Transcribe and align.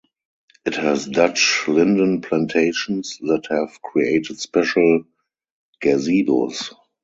It 0.65 0.77
has 0.77 1.05
Dutch 1.05 1.65
linden 1.67 2.21
plantations 2.21 3.19
that 3.19 3.43
have 3.51 3.79
created 3.83 4.39
special 4.39 5.03
gazebos. 5.79 6.73